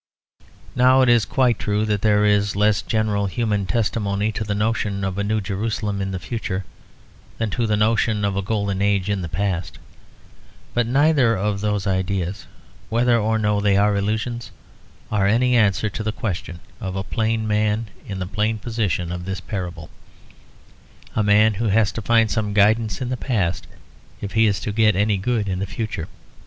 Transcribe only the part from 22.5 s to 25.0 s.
guidance in the past if he is to get